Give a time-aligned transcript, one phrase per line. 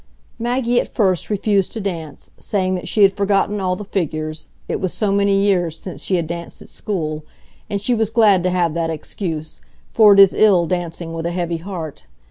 [0.39, 4.91] Maggie at first refused to dance, saying that she had forgotten all the figures—it was
[4.95, 7.23] so many years since she had danced at school;
[7.69, 9.61] and she was glad to have that excuse,
[9.91, 12.07] for it is ill dancing with a heavy heart.